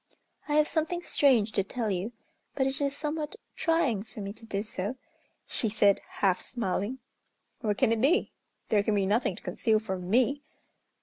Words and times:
"I 0.49 0.55
have 0.55 0.67
something 0.67 1.03
strange 1.03 1.51
to 1.51 1.63
tell 1.63 1.91
you, 1.91 2.11
but 2.55 2.65
it 2.65 2.81
is 2.81 2.97
somewhat 2.97 3.35
trying 3.55 4.01
for 4.01 4.19
me 4.19 4.33
to 4.33 4.47
do 4.47 4.63
so," 4.63 4.95
she 5.45 5.69
said, 5.69 6.01
half 6.25 6.41
smiling. 6.41 6.97
"What 7.59 7.77
can 7.77 7.91
it 7.91 8.01
be? 8.01 8.31
There 8.69 8.81
can 8.81 8.95
be 8.95 9.05
nothing 9.05 9.35
to 9.35 9.43
conceal 9.43 9.77
from 9.77 10.09
me!" 10.09 10.41